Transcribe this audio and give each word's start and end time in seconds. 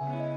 Thank 0.00 0.14
you. 0.14 0.29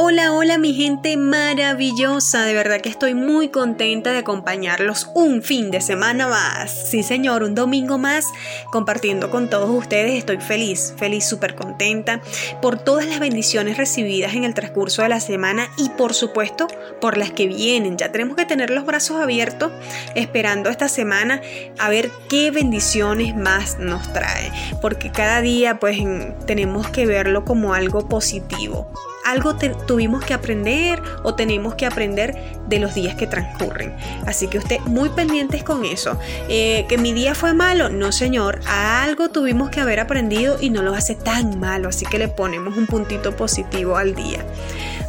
Hola, 0.00 0.32
hola 0.32 0.58
mi 0.58 0.74
gente 0.74 1.16
maravillosa, 1.16 2.44
de 2.44 2.54
verdad 2.54 2.80
que 2.80 2.88
estoy 2.88 3.14
muy 3.14 3.48
contenta 3.48 4.12
de 4.12 4.18
acompañarlos 4.18 5.10
un 5.16 5.42
fin 5.42 5.72
de 5.72 5.80
semana 5.80 6.28
más. 6.28 6.70
Sí 6.88 7.02
señor, 7.02 7.42
un 7.42 7.56
domingo 7.56 7.98
más 7.98 8.24
compartiendo 8.70 9.28
con 9.28 9.50
todos 9.50 9.68
ustedes. 9.70 10.14
Estoy 10.14 10.36
feliz, 10.36 10.94
feliz, 10.96 11.24
súper 11.24 11.56
contenta 11.56 12.20
por 12.62 12.78
todas 12.78 13.06
las 13.06 13.18
bendiciones 13.18 13.76
recibidas 13.76 14.34
en 14.34 14.44
el 14.44 14.54
transcurso 14.54 15.02
de 15.02 15.08
la 15.08 15.18
semana 15.18 15.66
y 15.76 15.88
por 15.88 16.14
supuesto 16.14 16.68
por 17.00 17.18
las 17.18 17.32
que 17.32 17.48
vienen. 17.48 17.98
Ya 17.98 18.12
tenemos 18.12 18.36
que 18.36 18.46
tener 18.46 18.70
los 18.70 18.86
brazos 18.86 19.20
abiertos 19.20 19.72
esperando 20.14 20.70
esta 20.70 20.86
semana 20.86 21.42
a 21.80 21.88
ver 21.88 22.08
qué 22.28 22.52
bendiciones 22.52 23.34
más 23.34 23.80
nos 23.80 24.12
trae. 24.12 24.52
Porque 24.80 25.10
cada 25.10 25.40
día 25.40 25.80
pues 25.80 25.98
tenemos 26.46 26.88
que 26.88 27.04
verlo 27.04 27.44
como 27.44 27.74
algo 27.74 28.08
positivo 28.08 28.92
algo 29.24 29.56
tuvimos 29.56 30.24
que 30.24 30.34
aprender 30.34 31.02
o 31.22 31.34
tenemos 31.34 31.74
que 31.74 31.86
aprender 31.86 32.58
de 32.66 32.78
los 32.78 32.94
días 32.94 33.14
que 33.14 33.26
transcurren. 33.26 33.94
Así 34.26 34.48
que 34.48 34.58
usted 34.58 34.78
muy 34.80 35.08
pendientes 35.10 35.62
con 35.62 35.84
eso. 35.84 36.18
Eh, 36.48 36.86
que 36.88 36.98
mi 36.98 37.12
día 37.12 37.34
fue 37.34 37.54
malo, 37.54 37.88
no 37.88 38.12
señor, 38.12 38.60
algo 38.66 39.28
tuvimos 39.28 39.70
que 39.70 39.80
haber 39.80 40.00
aprendido 40.00 40.56
y 40.60 40.70
no 40.70 40.82
lo 40.82 40.94
hace 40.94 41.14
tan 41.14 41.58
malo, 41.60 41.88
así 41.88 42.06
que 42.06 42.18
le 42.18 42.28
ponemos 42.28 42.76
un 42.76 42.86
puntito 42.86 43.36
positivo 43.36 43.96
al 43.96 44.14
día. 44.14 44.44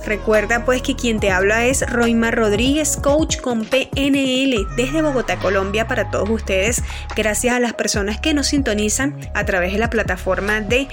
Recuerda 0.06 0.66
pues 0.66 0.82
que 0.82 0.96
quien 0.96 1.20
te 1.20 1.30
habla 1.30 1.66
es 1.66 1.88
Roima 1.88 2.32
Rodríguez, 2.32 2.98
coach 2.98 3.38
con 3.38 3.66
PNL 3.66 4.66
desde 4.76 5.02
Bogotá, 5.02 5.38
Colombia 5.38 5.88
para 5.88 6.10
todos 6.10 6.30
ustedes. 6.30 6.82
Gracias 7.16 7.54
a 7.54 7.60
las 7.60 7.74
personas 7.74 8.20
que 8.20 8.34
nos 8.34 8.48
sintonizan 8.48 9.20
a 9.34 9.46
través 9.46 9.74
de 9.74 9.78
la 9.80 9.90
plataforma 9.90 10.62
de 10.62 10.88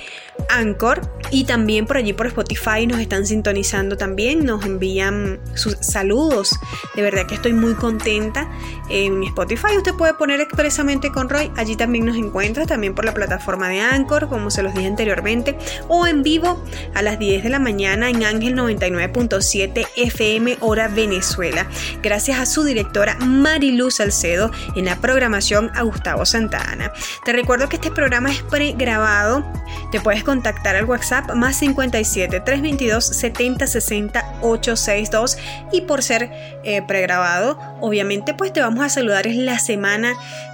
Anchor 0.49 1.01
y 1.31 1.45
también 1.45 1.87
por 1.87 1.97
allí 1.97 2.13
por 2.13 2.27
Spotify 2.27 2.87
nos 2.87 3.01
están 3.01 3.27
sintonizando 3.27 3.97
también, 3.97 4.45
nos 4.45 4.65
envían 4.65 5.41
sus 5.55 5.77
saludos. 5.81 6.59
De 6.95 7.03
verdad 7.03 7.27
que 7.27 7.35
estoy 7.35 7.53
muy 7.53 7.75
contenta. 7.75 8.49
En 8.89 9.23
Spotify 9.25 9.77
usted 9.77 9.95
puede 9.95 10.15
poner 10.15 10.41
expresamente 10.41 11.11
con 11.11 11.29
Roy, 11.29 11.51
allí 11.57 11.77
también 11.77 12.07
nos 12.07 12.17
encuentra, 12.17 12.67
también 12.67 12.95
por 12.95 13.05
la 13.05 13.13
plataforma 13.13 13.69
de 13.69 13.81
Anchor, 13.81 14.29
como 14.29 14.51
se 14.51 14.63
los 14.63 14.75
dije 14.75 14.87
anteriormente, 14.87 15.59
o 15.89 16.07
en 16.07 16.23
vivo 16.23 16.63
a 16.95 17.03
las 17.03 17.19
10 17.19 17.43
de 17.43 17.49
la 17.51 17.59
mañana 17.59 18.09
en 18.09 18.25
Ángel 18.25 18.55
99.7 18.55 19.87
FM 19.97 20.59
hora 20.61 20.89
Venezuela. 20.89 21.67
Gracias 22.03 22.39
a 22.39 22.47
su 22.47 22.63
directora 22.63 23.17
Mariluz 23.19 23.95
Salcedo 23.97 24.51
en 24.77 24.85
la 24.85 24.97
programación 24.97 25.71
a 25.75 25.83
Gustavo 25.83 26.25
Santana. 26.25 26.93
Te 27.25 27.33
recuerdo 27.33 27.69
que 27.69 27.77
este 27.77 27.91
programa 27.91 28.31
es 28.31 28.43
pregrabado. 28.43 29.45
Te 29.91 30.01
puedes 30.01 30.23
contactar 30.27 30.77
al 30.77 30.85
WhatsApp 30.85 31.33
más 31.35 31.57
57 31.57 32.41
322 32.41 33.07
70 33.07 33.67
60 33.67 34.39
862 34.43 35.39
y 35.73 35.81
por 35.83 36.03
ser 36.03 36.31
eh, 36.65 36.83
pregrabado, 36.83 37.59
obviamente 37.81 38.35
pues 38.35 38.53
te 38.53 38.61
vamos 38.61 38.85
a 38.85 38.91
saludar 38.91 39.25
la 39.27 39.59
semana 39.59 40.13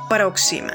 próxima. 0.09 0.75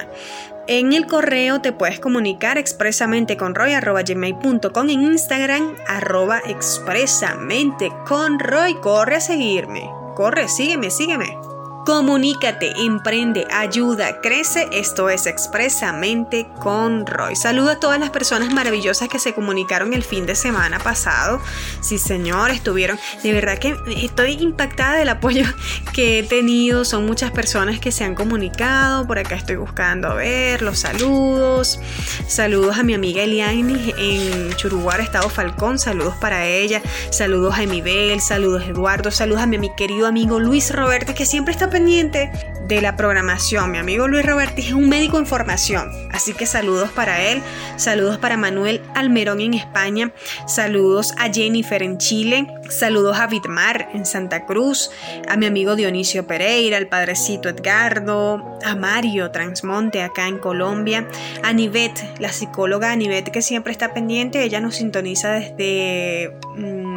En 0.68 0.92
el 0.92 1.08
correo 1.08 1.62
te 1.62 1.72
puedes 1.72 2.02
comunicar 2.02 2.58
expresamente 2.58 3.38
con 3.38 3.56
roy.gmail.com 3.56 4.90
en 4.90 5.02
Instagram 5.02 5.76
arroba 5.88 6.42
expresamente 6.46 7.90
con 8.06 8.38
Roy. 8.38 8.76
Corre 8.82 9.16
a 9.16 9.22
seguirme. 9.22 9.90
Corre, 10.16 10.50
sígueme, 10.50 10.92
sígueme. 10.92 11.47
Comunícate, 11.88 12.74
emprende, 12.82 13.48
ayuda, 13.50 14.20
crece. 14.20 14.68
Esto 14.74 15.10
es 15.10 15.26
expresamente 15.26 16.46
con 16.60 17.06
Roy. 17.06 17.38
Saludo 17.38 17.70
a 17.70 17.80
todas 17.80 17.98
las 17.98 18.10
personas 18.10 18.54
maravillosas 18.54 19.08
que 19.08 19.20
se 19.20 19.34
comunicaron 19.34 19.94
el 19.94 20.04
fin 20.04 20.26
de 20.26 20.36
semana 20.36 20.80
pasado. 20.80 21.40
Sí, 21.80 21.98
señor, 21.98 22.52
estuvieron. 22.52 23.00
De 23.24 23.32
verdad 23.32 23.58
que 23.58 23.74
estoy 24.04 24.34
impactada 24.34 24.98
del 24.98 25.08
apoyo 25.08 25.46
que 25.94 26.20
he 26.20 26.24
tenido. 26.24 26.84
Son 26.84 27.06
muchas 27.06 27.32
personas 27.32 27.80
que 27.80 27.94
se 27.94 28.04
han 28.04 28.16
comunicado. 28.16 29.08
Por 29.08 29.18
acá 29.18 29.36
estoy 29.36 29.56
buscando 29.56 30.10
a 30.10 30.16
ver 30.16 30.64
los 30.64 30.80
saludos. 30.80 31.80
Saludos 32.28 32.78
a 32.78 32.84
mi 32.84 32.96
amiga 32.96 33.24
Eliane 33.24 33.94
en 33.98 34.54
Churuguara, 34.58 35.04
Estado 35.04 35.30
Falcón. 35.30 35.80
Saludos 35.80 36.16
para 36.20 36.48
ella. 36.48 36.82
Saludos 37.12 37.58
a 37.58 37.64
Emibel. 37.64 38.20
Saludos 38.20 38.64
Eduardo. 38.68 39.10
Saludos 39.10 39.42
a 39.42 39.46
mi 39.46 39.74
querido 39.78 40.06
amigo 40.06 40.38
Luis 40.42 40.76
Roberto, 40.76 41.16
que 41.16 41.26
siempre 41.26 41.54
está 41.54 41.70
de 41.78 42.82
la 42.82 42.96
programación. 42.96 43.70
Mi 43.70 43.78
amigo 43.78 44.08
Luis 44.08 44.26
Roberti 44.26 44.62
es 44.62 44.72
un 44.72 44.90
médico 44.90 45.20
en 45.20 45.28
formación, 45.28 45.92
así 46.12 46.34
que 46.34 46.48
saludos 46.48 46.90
para 46.90 47.22
él, 47.22 47.44
saludos 47.76 48.18
para 48.18 48.36
Manuel 48.36 48.82
Almerón 48.96 49.42
en 49.42 49.54
España, 49.54 50.12
saludos 50.48 51.14
a 51.20 51.32
Jennifer 51.32 51.84
en 51.84 52.00
Chile, 52.00 52.48
saludos 52.68 53.20
a 53.20 53.28
Vitmar 53.28 53.90
en 53.94 54.08
Santa 54.08 54.48
Cruz, 54.48 54.90
a 55.28 55.38
mi 55.38 55.46
amigo 55.46 55.76
Dionisio 55.76 56.26
Pereira, 56.26 56.78
al 56.78 56.88
padrecito 56.88 57.48
Edgardo, 57.48 58.58
a 58.66 58.76
Mario 58.76 59.30
Transmonte 59.30 60.02
acá 60.02 60.28
en 60.28 60.40
Colombia, 60.40 61.08
a 61.44 61.54
Nivet, 61.54 62.20
la 62.20 62.32
psicóloga 62.32 62.96
Nivet 62.96 63.30
que 63.30 63.44
siempre 63.44 63.72
está 63.72 63.94
pendiente, 63.94 64.42
ella 64.42 64.60
nos 64.60 64.78
sintoniza 64.78 65.34
desde... 65.34 66.36
Mm, 66.56 66.97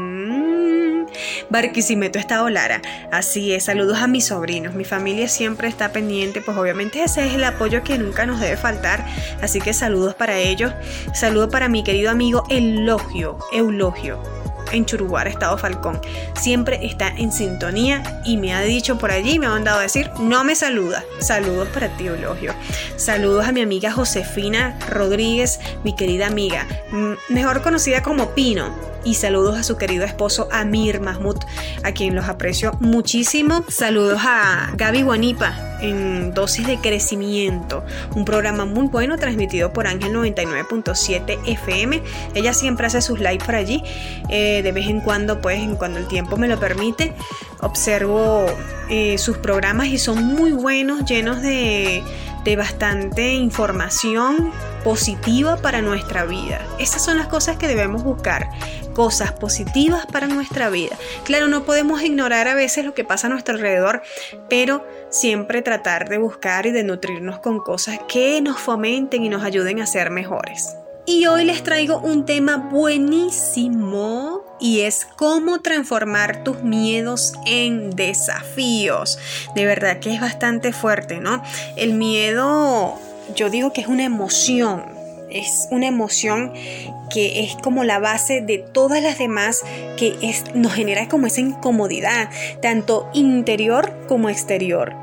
Barquisimeto, 1.49 2.19
Estado 2.19 2.49
Lara. 2.51 2.83
Así 3.11 3.53
es, 3.53 3.65
saludos 3.65 3.99
a 3.99 4.07
mis 4.07 4.27
sobrinos. 4.27 4.75
Mi 4.75 4.85
familia 4.85 5.29
siempre 5.29 5.69
está 5.69 5.93
pendiente, 5.93 6.41
pues 6.41 6.57
obviamente 6.57 7.03
ese 7.03 7.27
es 7.27 7.35
el 7.35 7.45
apoyo 7.45 7.83
que 7.83 7.99
nunca 7.99 8.27
nos 8.27 8.41
debe 8.41 8.57
faltar. 8.57 9.07
Así 9.43 9.61
que 9.61 9.73
saludos 9.73 10.15
para 10.15 10.39
ellos. 10.39 10.73
Saludo 11.15 11.49
para 11.49 11.69
mi 11.69 11.83
querido 11.83 12.11
amigo 12.11 12.45
Eulogio, 12.49 13.39
Eulogio 13.53 14.21
en 14.73 14.87
Churuguara, 14.87 15.31
Estado 15.31 15.57
Falcón. 15.59 16.01
Siempre 16.39 16.85
está 16.85 17.09
en 17.09 17.33
sintonía 17.33 18.03
y 18.25 18.37
me 18.37 18.55
ha 18.55 18.61
dicho 18.63 18.99
por 18.99 19.11
allí, 19.11 19.39
me 19.39 19.47
ha 19.47 19.51
mandado 19.51 19.79
a 19.79 19.83
decir, 19.83 20.11
no 20.21 20.45
me 20.45 20.55
saluda. 20.55 21.05
Saludos 21.19 21.69
para 21.69 21.89
ti, 21.97 22.07
Eulogio. 22.07 22.55
Saludos 22.97 23.47
a 23.47 23.53
mi 23.53 23.61
amiga 23.61 23.93
Josefina 23.93 24.79
Rodríguez, 24.89 25.61
mi 25.85 25.95
querida 25.95 26.27
amiga, 26.27 26.67
mejor 27.29 27.63
conocida 27.63 28.03
como 28.03 28.31
Pino 28.35 28.90
y 29.05 29.15
saludos 29.15 29.59
a 29.59 29.63
su 29.63 29.77
querido 29.77 30.05
esposo 30.05 30.49
Amir 30.51 31.01
Mahmoud, 31.01 31.39
a 31.83 31.93
quien 31.93 32.15
los 32.15 32.29
aprecio 32.29 32.73
muchísimo. 32.81 33.65
Saludos 33.69 34.21
a 34.25 34.73
Gaby 34.77 35.03
Guanipa 35.03 35.79
en 35.81 36.35
Dosis 36.35 36.67
de 36.67 36.79
Crecimiento, 36.79 37.85
un 38.15 38.25
programa 38.25 38.65
muy 38.65 38.89
bueno 38.89 39.17
transmitido 39.17 39.73
por 39.73 39.87
Ángel 39.87 40.13
99.7 40.13 41.39
FM. 41.47 42.03
Ella 42.35 42.53
siempre 42.53 42.87
hace 42.87 43.01
sus 43.01 43.19
lives 43.19 43.45
por 43.45 43.55
allí, 43.55 43.83
eh, 44.29 44.63
de 44.63 44.73
vez 44.73 44.89
en 44.89 45.01
cuando, 45.01 45.41
pues, 45.41 45.59
en 45.59 45.77
cuando 45.77 45.99
el 45.99 46.07
tiempo 46.07 46.37
me 46.37 46.49
lo 46.49 46.59
permite, 46.61 47.15
observo 47.61 48.47
eh, 48.91 49.17
sus 49.19 49.39
programas 49.39 49.89
y 49.89 49.99
son 49.99 50.23
muy 50.23 50.53
buenos, 50.53 51.05
llenos 51.05 51.41
de 51.41 52.03
de 52.45 52.57
bastante 52.57 53.35
información 53.35 54.53
positiva 54.83 55.57
para 55.57 55.83
nuestra 55.83 56.25
vida. 56.25 56.61
Esas 56.79 57.05
son 57.05 57.19
las 57.19 57.27
cosas 57.27 57.57
que 57.57 57.69
debemos 57.69 58.03
buscar, 58.03 58.49
cosas 59.01 59.33
positivas 59.33 60.05
para 60.05 60.27
nuestra 60.27 60.69
vida. 60.69 60.95
Claro, 61.25 61.49
no 61.49 61.65
podemos 61.65 62.03
ignorar 62.03 62.49
a 62.49 62.55
veces 62.55 62.85
lo 62.85 62.93
que 62.93 63.03
pasa 63.03 63.29
a 63.29 63.31
nuestro 63.31 63.55
alrededor, 63.55 64.03
pero 64.51 64.87
siempre 65.09 65.63
tratar 65.63 66.11
de 66.11 66.19
buscar 66.19 66.67
y 66.67 66.71
de 66.71 66.85
nutrirnos 66.85 67.39
con 67.39 67.61
cosas 67.61 67.99
que 68.09 68.43
nos 68.43 68.61
fomenten 68.61 69.25
y 69.25 69.31
nos 69.31 69.43
ayuden 69.43 69.81
a 69.81 69.87
ser 69.87 70.11
mejores. 70.11 70.77
Y 71.07 71.25
hoy 71.25 71.47
les 71.47 71.63
traigo 71.63 71.99
un 71.99 72.27
tema 72.27 72.59
buenísimo 72.59 74.45
y 74.61 74.81
es 74.81 75.07
cómo 75.17 75.63
transformar 75.63 76.45
tus 76.45 76.63
miedos 76.63 77.33
en 77.47 77.89
desafíos. 77.97 79.19
De 79.55 79.65
verdad 79.65 80.01
que 80.01 80.13
es 80.13 80.21
bastante 80.21 80.75
fuerte, 80.75 81.21
¿no? 81.21 81.43
El 81.75 81.95
miedo, 81.95 82.99
yo 83.35 83.49
digo 83.49 83.73
que 83.73 83.81
es 83.81 83.87
una 83.87 84.05
emoción, 84.05 84.85
es 85.31 85.69
una 85.71 85.87
emoción 85.87 86.53
que 87.11 87.41
es 87.41 87.57
como 87.57 87.85
la 87.85 87.99
base 87.99 88.41
de 88.41 88.59
todas 88.59 89.03
las 89.03 89.19
demás 89.19 89.63
que 89.97 90.15
nos 90.55 90.73
genera 90.73 91.09
como 91.09 91.27
esa 91.27 91.41
incomodidad, 91.41 92.31
tanto 92.63 93.11
interior 93.13 93.93
como 94.09 94.31
exterior. 94.31 94.95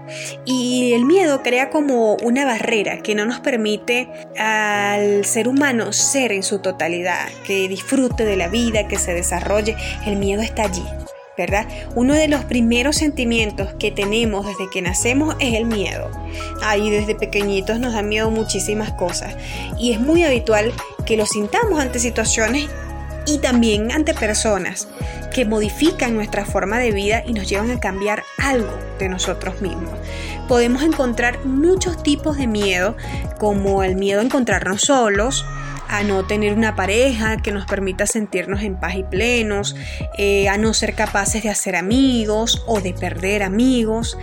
Y 0.45 0.93
el 0.93 1.05
miedo 1.05 1.43
crea 1.43 1.69
como 1.69 2.15
una 2.15 2.45
barrera 2.45 3.03
que 3.03 3.15
no 3.15 3.25
nos 3.25 3.39
permite 3.39 4.09
al 4.37 5.25
ser 5.25 5.47
humano 5.47 5.93
ser 5.93 6.31
en 6.31 6.43
su 6.43 6.59
totalidad, 6.59 7.27
que 7.45 7.67
disfrute 7.67 8.25
de 8.25 8.37
la 8.37 8.47
vida, 8.47 8.87
que 8.87 8.97
se 8.97 9.13
desarrolle. 9.13 9.75
El 10.05 10.15
miedo 10.15 10.41
está 10.41 10.63
allí. 10.63 10.83
¿verdad? 11.37 11.67
Uno 11.95 12.15
de 12.15 12.27
los 12.27 12.43
primeros 12.45 12.95
sentimientos 12.95 13.71
que 13.75 13.91
tenemos 13.91 14.45
desde 14.47 14.69
que 14.71 14.81
nacemos 14.81 15.35
es 15.39 15.53
el 15.53 15.65
miedo. 15.65 16.09
Ahí 16.63 16.89
desde 16.89 17.13
pequeñitos 17.13 17.79
nos 17.79 17.93
da 17.93 18.01
miedo 18.01 18.31
muchísimas 18.31 18.91
cosas 18.93 19.35
y 19.77 19.91
es 19.91 19.99
muy 19.99 20.23
habitual 20.23 20.73
que 21.07 21.17
lo 21.17 21.25
sintamos 21.25 21.79
ante 21.79 21.97
situaciones 21.97 22.69
y 23.25 23.39
también 23.39 23.91
ante 23.91 24.13
personas 24.13 24.87
que 25.33 25.45
modifican 25.45 26.15
nuestra 26.15 26.45
forma 26.45 26.79
de 26.79 26.91
vida 26.91 27.23
y 27.25 27.33
nos 27.33 27.49
llevan 27.49 27.71
a 27.71 27.79
cambiar 27.79 28.23
algo 28.37 28.77
de 28.99 29.09
nosotros 29.09 29.61
mismos. 29.61 29.93
Podemos 30.47 30.83
encontrar 30.83 31.45
muchos 31.45 32.01
tipos 32.03 32.37
de 32.37 32.47
miedo, 32.47 32.95
como 33.37 33.83
el 33.83 33.95
miedo 33.95 34.21
a 34.21 34.23
encontrarnos 34.23 34.81
solos, 34.81 35.45
a 35.89 36.03
no 36.03 36.25
tener 36.25 36.53
una 36.53 36.75
pareja 36.75 37.37
que 37.37 37.51
nos 37.51 37.65
permita 37.65 38.05
sentirnos 38.05 38.61
en 38.61 38.79
paz 38.79 38.95
y 38.95 39.03
plenos, 39.03 39.75
eh, 40.17 40.49
a 40.49 40.57
no 40.57 40.73
ser 40.73 40.95
capaces 40.95 41.43
de 41.43 41.49
hacer 41.49 41.75
amigos 41.75 42.63
o 42.67 42.81
de 42.81 42.93
perder 42.93 43.43
amigos, 43.43 44.17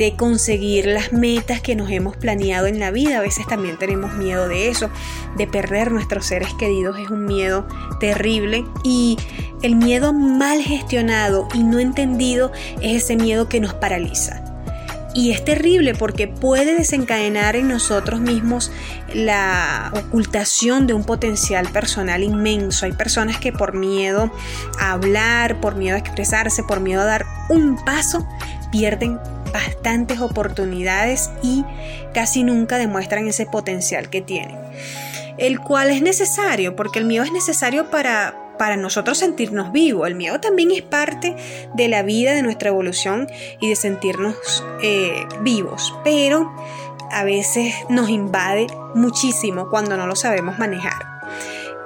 de 0.00 0.16
conseguir 0.16 0.86
las 0.86 1.12
metas 1.12 1.60
que 1.60 1.76
nos 1.76 1.90
hemos 1.90 2.16
planeado 2.16 2.66
en 2.66 2.80
la 2.80 2.90
vida. 2.90 3.18
A 3.18 3.20
veces 3.20 3.46
también 3.46 3.76
tenemos 3.76 4.14
miedo 4.14 4.48
de 4.48 4.70
eso, 4.70 4.88
de 5.36 5.46
perder 5.46 5.92
nuestros 5.92 6.24
seres 6.24 6.54
queridos. 6.54 6.98
Es 6.98 7.10
un 7.10 7.26
miedo 7.26 7.68
terrible 8.00 8.64
y 8.82 9.18
el 9.60 9.76
miedo 9.76 10.14
mal 10.14 10.62
gestionado 10.62 11.48
y 11.52 11.62
no 11.64 11.78
entendido 11.78 12.50
es 12.80 13.04
ese 13.04 13.16
miedo 13.16 13.46
que 13.50 13.60
nos 13.60 13.74
paraliza. 13.74 14.42
Y 15.12 15.32
es 15.32 15.44
terrible 15.44 15.94
porque 15.94 16.28
puede 16.28 16.76
desencadenar 16.76 17.54
en 17.54 17.68
nosotros 17.68 18.20
mismos 18.20 18.72
la 19.12 19.92
ocultación 19.94 20.86
de 20.86 20.94
un 20.94 21.04
potencial 21.04 21.68
personal 21.68 22.22
inmenso. 22.22 22.86
Hay 22.86 22.92
personas 22.92 23.36
que 23.36 23.52
por 23.52 23.74
miedo 23.74 24.32
a 24.78 24.92
hablar, 24.92 25.60
por 25.60 25.74
miedo 25.74 25.96
a 25.96 25.98
expresarse, 25.98 26.62
por 26.62 26.80
miedo 26.80 27.02
a 27.02 27.06
dar 27.06 27.26
un 27.50 27.76
paso, 27.84 28.26
pierden 28.70 29.18
bastantes 29.52 30.20
oportunidades 30.20 31.30
y 31.42 31.64
casi 32.14 32.44
nunca 32.44 32.78
demuestran 32.78 33.28
ese 33.28 33.46
potencial 33.46 34.10
que 34.10 34.20
tienen. 34.20 34.58
El 35.38 35.60
cual 35.60 35.90
es 35.90 36.02
necesario, 36.02 36.76
porque 36.76 36.98
el 36.98 37.04
miedo 37.04 37.24
es 37.24 37.32
necesario 37.32 37.90
para, 37.90 38.34
para 38.58 38.76
nosotros 38.76 39.18
sentirnos 39.18 39.72
vivos. 39.72 40.06
El 40.06 40.14
miedo 40.14 40.40
también 40.40 40.70
es 40.70 40.82
parte 40.82 41.36
de 41.74 41.88
la 41.88 42.02
vida, 42.02 42.32
de 42.32 42.42
nuestra 42.42 42.68
evolución 42.68 43.26
y 43.58 43.68
de 43.68 43.76
sentirnos 43.76 44.36
eh, 44.82 45.24
vivos. 45.40 45.94
Pero 46.04 46.52
a 47.10 47.24
veces 47.24 47.74
nos 47.88 48.08
invade 48.10 48.66
muchísimo 48.94 49.68
cuando 49.68 49.96
no 49.96 50.06
lo 50.06 50.14
sabemos 50.14 50.58
manejar. 50.58 51.06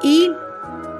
Y 0.02 0.30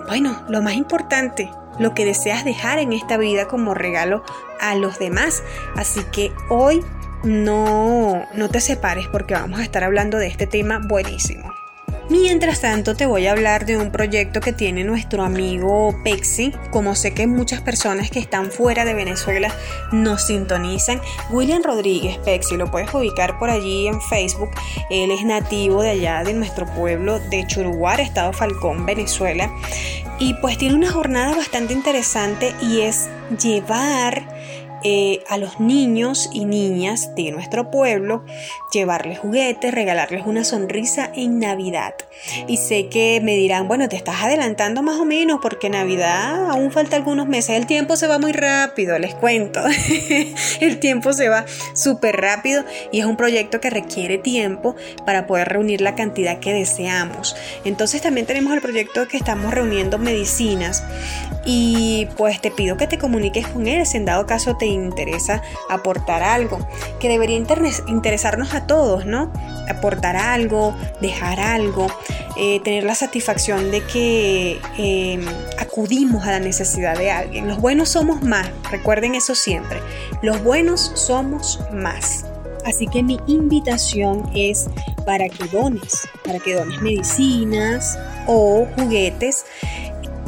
bueno, 0.07 0.43
lo 0.49 0.63
más 0.63 0.75
importante, 0.75 1.51
lo 1.79 1.95
que 1.95 2.05
deseas 2.05 2.45
dejar 2.45 2.79
en 2.79 2.93
esta 2.93 3.17
vida 3.17 3.47
como 3.47 3.75
regalo 3.75 4.23
a 4.61 4.75
los 4.75 4.99
demás. 4.99 5.43
Así 5.77 6.01
que 6.13 6.33
hoy 6.49 6.85
no, 7.25 8.27
no 8.35 8.49
te 8.49 8.61
separes 8.61 9.09
porque 9.09 9.35
vamos 9.35 9.61
a 9.61 9.65
estar 9.65 9.85
hablando 9.85 10.19
de 10.19 10.27
este 10.27 10.47
tema 10.47 10.81
buenísimo. 10.87 11.53
Mientras 12.11 12.61
tanto, 12.61 12.95
te 12.95 13.07
voy 13.07 13.27
a 13.27 13.33
hablar 13.33 13.65
de 13.65 13.79
un 13.79 13.91
proyecto 13.91 14.43
que 14.43 14.53
tiene 14.53 14.85
nuestro 14.85 15.23
amigo 15.23 15.99
Pexi. 16.05 16.53
Como 16.71 16.95
sé 16.95 17.15
que 17.15 17.27
muchas 17.27 17.63
personas 17.63 18.11
que 18.11 18.19
están 18.19 18.51
fuera 18.51 18.85
de 18.85 18.93
Venezuela 18.93 19.51
nos 19.91 20.27
sintonizan, 20.27 21.01
William 21.31 21.63
Rodríguez 21.63 22.19
Pexi, 22.19 22.59
lo 22.59 22.71
puedes 22.71 22.93
ubicar 22.93 23.39
por 23.39 23.49
allí 23.49 23.89
en 23.89 24.03
Facebook. 24.03 24.51
Él 24.91 25.13
es 25.13 25.25
nativo 25.25 25.81
de 25.81 25.91
allá, 25.91 26.25
de 26.25 26.35
nuestro 26.35 26.67
pueblo 26.67 27.21
de 27.21 27.47
Churuguar, 27.47 28.01
Estado 28.01 28.35
Falcón, 28.35 28.85
Venezuela. 28.85 29.51
Y 30.19 30.35
pues 30.35 30.59
tiene 30.59 30.77
una 30.77 30.91
jornada 30.91 31.35
bastante 31.35 31.73
interesante 31.73 32.55
y 32.63 32.83
es 32.83 33.09
llevar 33.41 34.34
eh, 34.85 35.25
a 35.29 35.39
los 35.39 35.61
niños 35.61 36.29
y 36.33 36.45
niñas 36.45 37.15
de 37.15 37.31
nuestro 37.33 37.71
pueblo, 37.71 38.23
llevarles 38.71 39.19
juguetes, 39.19 39.73
regalarles 39.73 40.27
una 40.27 40.45
sonrisa 40.45 41.11
en 41.15 41.39
Navidad. 41.39 41.95
Y 42.47 42.59
sé 42.59 42.89
que 42.89 43.21
me 43.23 43.35
dirán, 43.35 43.67
bueno, 43.67 43.89
te 43.89 43.97
estás 43.97 44.23
adelantando 44.23 44.83
más 44.83 44.99
o 44.99 45.07
menos 45.07 45.39
porque 45.41 45.71
Navidad 45.71 46.51
aún 46.51 46.71
falta 46.71 46.97
algunos 46.97 47.27
meses. 47.27 47.57
El 47.57 47.67
tiempo 47.67 47.97
se 47.97 48.07
va 48.07 48.19
muy 48.19 48.33
rápido, 48.33 48.99
les 48.99 49.15
cuento. 49.15 49.61
El 50.61 50.79
tiempo 50.81 51.15
se 51.15 51.29
va 51.29 51.47
súper 51.75 52.17
rápido 52.17 52.65
y 52.93 53.01
es 53.01 53.07
un 53.07 53.17
proyecto 53.17 53.61
que 53.61 53.71
requiere 53.71 54.19
tiempo 54.19 54.77
para 55.07 55.27
poder 55.27 55.49
reunir 55.49 55.81
la 55.81 55.95
cantidad 55.95 56.41
que 56.41 56.53
deseamos. 56.53 57.37
Entonces 57.65 58.03
también 58.03 58.27
tenemos 58.27 58.53
el 58.53 58.61
proyecto 58.61 59.09
que 59.09 59.17
estamos 59.17 59.55
reuniendo 59.55 59.99
medicinas 59.99 60.85
y 61.47 62.07
pues 62.17 62.41
te 62.41 62.51
pido 62.51 62.77
que 62.77 62.87
te 62.87 62.99
comuniques 62.99 63.47
con 63.49 63.67
él 63.67 63.87
si 63.87 63.97
en 63.97 64.05
dado 64.05 64.27
caso 64.27 64.57
te 64.57 64.67
interesa 64.75 65.43
aportar 65.69 66.23
algo, 66.23 66.59
que 67.01 67.09
debería 67.09 67.37
interesarnos 67.37 68.55
a 68.55 68.67
todos, 68.67 69.07
¿no? 69.07 69.33
Aportar 69.69 70.17
algo, 70.17 70.75
dejar 71.01 71.41
algo, 71.41 71.87
eh, 72.37 72.61
tener 72.61 72.85
la 72.85 72.95
satisfacción 72.95 73.71
de 73.71 73.81
que 73.83 74.61
em, 74.77 75.25
acudimos 75.59 76.27
a 76.27 76.33
la 76.33 76.41
necesidad 76.41 76.99
de 76.99 77.11
alguien. 77.11 77.49
Los 77.49 77.61
buenos 77.61 77.89
somos 77.89 78.23
más, 78.23 78.51
recuerden 78.71 79.15
eso 79.15 79.35
siempre, 79.35 79.81
los 80.23 80.43
buenos 80.43 80.93
somos 80.95 81.61
más. 81.73 82.27
Así 82.65 82.87
que 82.87 83.03
mi 83.03 83.21
invitación 83.27 84.31
es 84.35 84.69
para 85.05 85.29
que 85.29 85.45
dones, 85.49 86.09
para 86.25 86.39
que 86.39 86.55
dones 86.55 86.81
medicinas 86.81 87.99
o 88.27 88.67
juguetes 88.77 89.45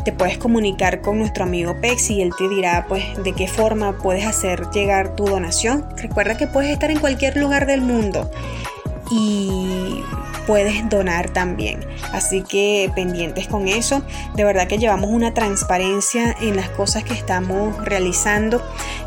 te 0.06 0.12
puedes 0.12 0.38
comunicar 0.38 1.00
con 1.00 1.18
nuestro 1.18 1.42
amigo 1.42 1.80
Pexi 1.80 2.14
y 2.14 2.22
él 2.22 2.30
te 2.38 2.48
dirá 2.48 2.86
pues 2.88 3.02
de 3.24 3.32
qué 3.32 3.48
forma 3.48 3.98
puedes 3.98 4.24
hacer 4.24 4.70
llegar 4.70 5.16
tu 5.16 5.24
donación. 5.24 5.84
Recuerda 5.96 6.36
que 6.36 6.46
puedes 6.46 6.70
estar 6.70 6.92
en 6.92 7.00
cualquier 7.00 7.36
lugar 7.36 7.66
del 7.66 7.80
mundo 7.80 8.30
y 9.10 10.04
puedes 10.46 10.88
donar 10.88 11.30
también. 11.30 11.80
Así 12.12 12.42
que 12.42 12.88
pendientes 12.94 13.48
con 13.48 13.66
eso. 13.66 14.00
De 14.36 14.44
verdad 14.44 14.68
que 14.68 14.78
llevamos 14.78 15.10
una 15.10 15.34
transparencia 15.34 16.36
en 16.40 16.54
las 16.54 16.68
cosas 16.70 17.02
que 17.02 17.14
estamos 17.14 17.76
realizando. 17.84 18.62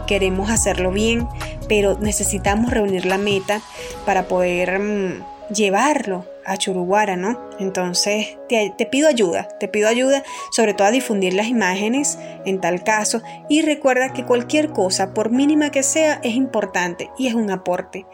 Queremos 0.06 0.50
hacerlo 0.50 0.92
bien, 0.92 1.30
pero 1.69 1.98
necesitamos 1.98 2.72
reunir 2.72 3.06
la 3.06 3.18
meta 3.18 3.62
para 4.06 4.28
poder 4.28 4.80
mm, 4.80 5.54
llevarlo 5.54 6.25
a 6.50 6.57
Churuguara, 6.57 7.16
¿no? 7.16 7.40
Entonces 7.60 8.38
te, 8.50 8.86
pido 8.88 9.07
ayuda, 9.07 9.48
te 9.60 9.68
pido 9.68 9.88
ayuda 9.88 10.24
sobre 10.51 10.74
todo 10.74 10.88
a 10.88 10.92
difundir 10.92 11.34
las 11.34 11.48
imágenes 11.48 12.18
en 12.46 12.60
tal 12.60 12.84
caso 12.84 13.22
y 13.48 13.62
recuerda 13.62 14.13
que 14.13 14.25
cualquier 14.25 14.69
cosa, 14.72 15.13
por 15.13 15.30
mínima 15.30 15.69
que 15.69 15.84
sea, 15.84 16.19
es 16.24 16.34
importante 16.34 17.10
y 17.18 17.28
es 17.28 17.36
un 17.36 17.51
aporte. 17.51 18.06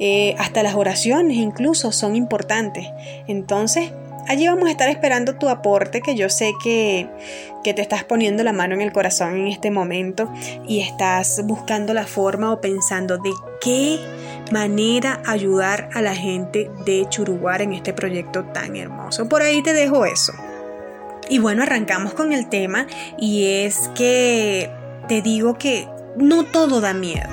Eh, 0.00 0.34
hasta 0.38 0.62
las 0.62 0.74
oraciones 0.74 1.36
incluso 1.36 1.92
son 1.92 2.16
importantes. 2.16 2.86
Entonces, 3.28 3.92
allí 4.26 4.46
vamos 4.48 4.68
a 4.68 4.72
estar 4.72 4.88
esperando 4.88 5.36
tu 5.36 5.48
aporte, 5.48 6.00
que 6.00 6.16
yo 6.16 6.28
sé 6.28 6.52
que, 6.64 7.06
que, 7.62 7.74
te 7.74 7.82
estás 7.82 8.02
poniendo 8.04 8.42
la 8.42 8.52
mano 8.52 8.74
en 8.74 8.80
el 8.80 8.92
corazón 8.92 9.36
en 9.36 9.48
este 9.48 9.70
momento 9.70 10.32
y 10.66 10.80
estás 10.80 11.42
buscando 11.44 11.94
la 11.94 12.06
forma 12.06 12.52
o 12.52 12.60
pensando 12.60 13.18
de 13.18 13.30
qué 13.60 14.00
manera 14.50 15.22
ayudar 15.26 15.88
a 15.92 16.02
la 16.02 16.14
gente 16.14 16.70
de 16.84 17.06
Churuguar 17.08 17.62
en 17.62 17.72
este 17.72 17.92
proyecto 17.92 18.44
tan 18.44 18.76
hermoso. 18.76 19.28
Por 19.28 19.42
ahí 19.42 19.62
te 19.62 19.72
dejo 19.72 20.04
eso. 20.04 20.32
Y 21.28 21.38
bueno, 21.38 21.62
arrancamos 21.62 22.12
con 22.14 22.32
el 22.32 22.48
tema 22.48 22.86
y 23.16 23.46
es 23.46 23.88
que 23.94 24.70
te 25.08 25.22
digo 25.22 25.58
que 25.58 25.88
no 26.16 26.44
todo 26.44 26.80
da 26.80 26.92
miedo. 26.92 27.28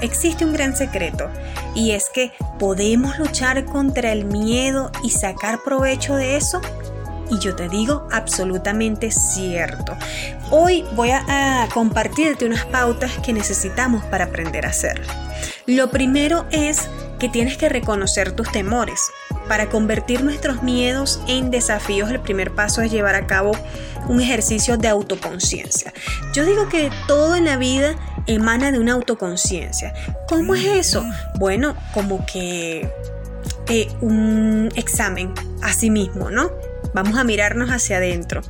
Existe 0.00 0.44
un 0.44 0.52
gran 0.52 0.76
secreto 0.76 1.28
y 1.74 1.90
es 1.90 2.08
que 2.10 2.32
podemos 2.58 3.18
luchar 3.18 3.64
contra 3.64 4.12
el 4.12 4.24
miedo 4.24 4.92
y 5.02 5.10
sacar 5.10 5.60
provecho 5.64 6.14
de 6.14 6.36
eso. 6.36 6.60
Y 7.30 7.38
yo 7.40 7.54
te 7.54 7.68
digo 7.68 8.06
absolutamente 8.10 9.10
cierto. 9.10 9.96
Hoy 10.50 10.84
voy 10.94 11.10
a, 11.10 11.64
a 11.64 11.68
compartirte 11.68 12.46
unas 12.46 12.64
pautas 12.66 13.12
que 13.18 13.32
necesitamos 13.32 14.04
para 14.04 14.26
aprender 14.26 14.64
a 14.64 14.70
hacerlo. 14.70 15.06
Lo 15.68 15.90
primero 15.90 16.46
es 16.50 16.88
que 17.18 17.28
tienes 17.28 17.58
que 17.58 17.68
reconocer 17.68 18.32
tus 18.32 18.50
temores. 18.50 19.02
Para 19.48 19.68
convertir 19.68 20.24
nuestros 20.24 20.62
miedos 20.62 21.20
en 21.28 21.50
desafíos, 21.50 22.10
el 22.10 22.20
primer 22.20 22.54
paso 22.54 22.80
es 22.80 22.90
llevar 22.90 23.14
a 23.14 23.26
cabo 23.26 23.52
un 24.08 24.22
ejercicio 24.22 24.78
de 24.78 24.88
autoconciencia. 24.88 25.92
Yo 26.32 26.46
digo 26.46 26.70
que 26.70 26.90
todo 27.06 27.36
en 27.36 27.44
la 27.44 27.58
vida 27.58 27.96
emana 28.26 28.72
de 28.72 28.78
una 28.78 28.94
autoconciencia. 28.94 29.92
¿Cómo 30.26 30.54
es 30.54 30.64
eso? 30.64 31.04
Bueno, 31.38 31.76
como 31.92 32.24
que 32.24 32.90
eh, 33.68 33.88
un 34.00 34.70
examen 34.74 35.34
a 35.60 35.74
sí 35.74 35.90
mismo, 35.90 36.30
¿no? 36.30 36.50
Vamos 36.94 37.18
a 37.18 37.24
mirarnos 37.24 37.68
hacia 37.68 37.98
adentro. 37.98 38.40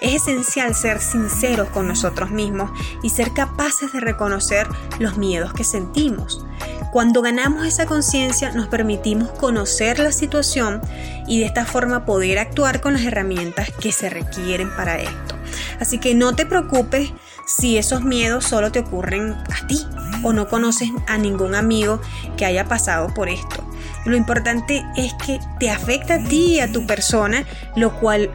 Es 0.00 0.14
esencial 0.22 0.76
ser 0.76 1.00
sinceros 1.00 1.70
con 1.70 1.88
nosotros 1.88 2.30
mismos 2.30 2.70
y 3.02 3.10
ser 3.10 3.32
capaces 3.32 3.92
de 3.92 3.98
reconocer 3.98 4.68
los 5.00 5.16
miedos 5.16 5.52
que 5.52 5.64
sentimos. 5.64 6.44
Cuando 6.90 7.20
ganamos 7.20 7.66
esa 7.66 7.84
conciencia 7.84 8.50
nos 8.52 8.68
permitimos 8.68 9.30
conocer 9.30 9.98
la 9.98 10.10
situación 10.10 10.80
y 11.26 11.40
de 11.40 11.46
esta 11.46 11.66
forma 11.66 12.06
poder 12.06 12.38
actuar 12.38 12.80
con 12.80 12.94
las 12.94 13.02
herramientas 13.02 13.70
que 13.78 13.92
se 13.92 14.08
requieren 14.08 14.74
para 14.74 14.98
esto. 14.98 15.36
Así 15.80 15.98
que 15.98 16.14
no 16.14 16.34
te 16.34 16.46
preocupes 16.46 17.12
si 17.46 17.76
esos 17.76 18.02
miedos 18.02 18.44
solo 18.44 18.72
te 18.72 18.80
ocurren 18.80 19.32
a 19.32 19.66
ti 19.66 19.86
o 20.22 20.32
no 20.32 20.48
conoces 20.48 20.88
a 21.06 21.18
ningún 21.18 21.54
amigo 21.54 22.00
que 22.36 22.46
haya 22.46 22.64
pasado 22.64 23.12
por 23.12 23.28
esto. 23.28 23.64
Lo 24.06 24.16
importante 24.16 24.84
es 24.96 25.12
que 25.14 25.40
te 25.60 25.70
afecta 25.70 26.14
a 26.14 26.24
ti 26.24 26.54
y 26.54 26.60
a 26.60 26.72
tu 26.72 26.86
persona, 26.86 27.44
lo 27.76 28.00
cual 28.00 28.30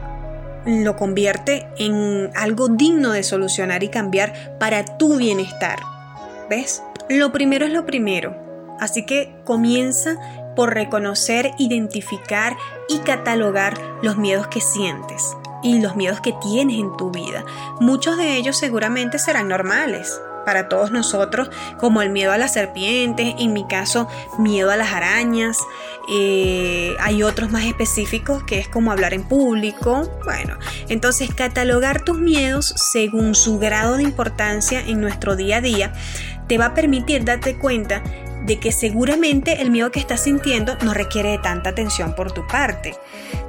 lo 0.64 0.96
convierte 0.96 1.66
en 1.76 2.30
algo 2.34 2.68
digno 2.68 3.10
de 3.10 3.22
solucionar 3.22 3.82
y 3.82 3.88
cambiar 3.88 4.56
para 4.58 4.84
tu 4.96 5.16
bienestar. 5.16 5.78
¿Ves? 6.48 6.82
Lo 7.08 7.32
primero 7.32 7.66
es 7.66 7.72
lo 7.72 7.84
primero. 7.84 8.43
Así 8.80 9.06
que 9.06 9.34
comienza 9.44 10.16
por 10.56 10.74
reconocer, 10.74 11.52
identificar 11.58 12.56
y 12.88 12.98
catalogar 12.98 13.78
los 14.02 14.16
miedos 14.16 14.46
que 14.46 14.60
sientes 14.60 15.36
y 15.62 15.80
los 15.80 15.96
miedos 15.96 16.20
que 16.20 16.34
tienes 16.42 16.78
en 16.78 16.96
tu 16.96 17.10
vida. 17.10 17.44
Muchos 17.80 18.16
de 18.16 18.36
ellos 18.36 18.56
seguramente 18.56 19.18
serán 19.18 19.48
normales, 19.48 20.20
para 20.44 20.68
todos 20.68 20.90
nosotros, 20.90 21.50
como 21.78 22.02
el 22.02 22.10
miedo 22.10 22.32
a 22.32 22.38
las 22.38 22.52
serpientes, 22.52 23.34
en 23.38 23.52
mi 23.52 23.66
caso, 23.66 24.08
miedo 24.38 24.70
a 24.70 24.76
las 24.76 24.92
arañas. 24.92 25.58
Eh, 26.08 26.94
hay 27.00 27.22
otros 27.22 27.50
más 27.50 27.64
específicos 27.64 28.42
que 28.44 28.58
es 28.58 28.68
como 28.68 28.92
hablar 28.92 29.14
en 29.14 29.24
público. 29.24 30.08
Bueno, 30.24 30.58
entonces 30.88 31.34
catalogar 31.34 32.02
tus 32.02 32.18
miedos 32.18 32.74
según 32.76 33.34
su 33.34 33.58
grado 33.58 33.96
de 33.96 34.02
importancia 34.02 34.80
en 34.80 35.00
nuestro 35.00 35.34
día 35.36 35.56
a 35.56 35.60
día 35.60 35.92
te 36.48 36.58
va 36.58 36.66
a 36.66 36.74
permitir 36.74 37.24
darte 37.24 37.56
cuenta 37.56 38.02
de 38.44 38.58
que 38.58 38.72
seguramente 38.72 39.62
el 39.62 39.70
miedo 39.70 39.90
que 39.90 40.00
estás 40.00 40.22
sintiendo 40.22 40.76
no 40.82 40.94
requiere 40.94 41.30
de 41.30 41.38
tanta 41.38 41.70
atención 41.70 42.14
por 42.14 42.32
tu 42.32 42.46
parte, 42.46 42.94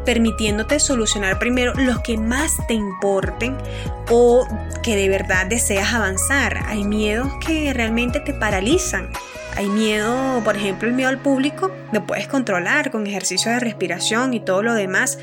permitiéndote 0.05 0.79
solucionar 0.79 1.37
primero 1.39 1.73
los 1.75 1.99
que 1.99 2.17
más 2.17 2.55
te 2.67 2.73
importen 2.73 3.57
o 4.09 4.47
que 4.83 4.95
de 4.95 5.09
verdad 5.09 5.47
deseas 5.47 5.93
avanzar. 5.93 6.57
Hay 6.67 6.83
miedos 6.83 7.27
que 7.45 7.73
realmente 7.73 8.19
te 8.19 8.33
paralizan. 8.33 9.09
Hay 9.57 9.67
miedo, 9.67 10.41
por 10.43 10.55
ejemplo, 10.55 10.87
el 10.87 10.95
miedo 10.95 11.09
al 11.09 11.19
público, 11.19 11.71
lo 11.93 12.05
puedes 12.05 12.27
controlar 12.27 12.91
con 12.91 13.07
ejercicio 13.07 13.51
de 13.51 13.59
respiración 13.59 14.33
y 14.33 14.41
todo 14.41 14.61
lo 14.61 14.73
demás, 14.73 15.17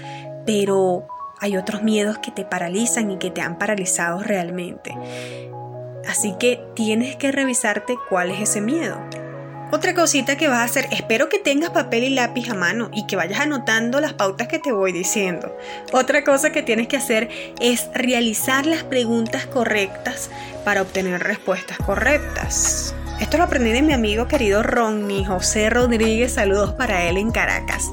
pero 0.46 1.06
hay 1.38 1.56
otros 1.56 1.82
miedos 1.82 2.18
que 2.18 2.30
te 2.30 2.44
paralizan 2.44 3.10
y 3.10 3.18
que 3.18 3.30
te 3.30 3.42
han 3.42 3.58
paralizado 3.58 4.22
realmente. 4.22 4.96
Así 6.08 6.34
que 6.38 6.64
tienes 6.74 7.16
que 7.16 7.30
revisarte 7.30 7.96
cuál 8.08 8.30
es 8.30 8.40
ese 8.40 8.60
miedo. 8.60 8.98
Otra 9.74 9.94
cosita 9.94 10.36
que 10.36 10.48
vas 10.48 10.58
a 10.58 10.64
hacer, 10.64 10.86
espero 10.90 11.30
que 11.30 11.38
tengas 11.38 11.70
papel 11.70 12.04
y 12.04 12.10
lápiz 12.10 12.50
a 12.50 12.54
mano 12.54 12.90
y 12.92 13.06
que 13.06 13.16
vayas 13.16 13.40
anotando 13.40 14.00
las 14.00 14.12
pautas 14.12 14.46
que 14.46 14.58
te 14.58 14.70
voy 14.70 14.92
diciendo. 14.92 15.56
Otra 15.92 16.24
cosa 16.24 16.52
que 16.52 16.62
tienes 16.62 16.88
que 16.88 16.98
hacer 16.98 17.30
es 17.58 17.88
realizar 17.94 18.66
las 18.66 18.84
preguntas 18.84 19.46
correctas 19.46 20.28
para 20.62 20.82
obtener 20.82 21.22
respuestas 21.22 21.78
correctas. 21.78 22.94
Esto 23.18 23.38
lo 23.38 23.44
aprendí 23.44 23.72
de 23.72 23.80
mi 23.80 23.94
amigo 23.94 24.28
querido 24.28 24.62
Ron, 24.62 25.06
mi 25.06 25.24
José 25.24 25.70
Rodríguez, 25.70 26.34
saludos 26.34 26.74
para 26.74 27.04
él 27.04 27.16
en 27.16 27.30
Caracas. 27.30 27.88